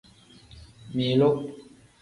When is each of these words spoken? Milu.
Milu. 0.95 1.29